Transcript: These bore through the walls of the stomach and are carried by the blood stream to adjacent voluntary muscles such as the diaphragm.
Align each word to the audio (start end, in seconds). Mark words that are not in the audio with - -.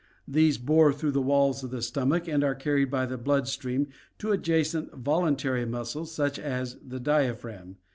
These 0.27 0.57
bore 0.57 0.91
through 0.91 1.11
the 1.11 1.21
walls 1.21 1.63
of 1.63 1.69
the 1.69 1.83
stomach 1.83 2.27
and 2.27 2.43
are 2.43 2.55
carried 2.55 2.89
by 2.89 3.05
the 3.05 3.19
blood 3.19 3.47
stream 3.47 3.89
to 4.17 4.31
adjacent 4.31 4.91
voluntary 4.95 5.63
muscles 5.63 6.11
such 6.11 6.39
as 6.39 6.77
the 6.83 6.99
diaphragm. 6.99 7.77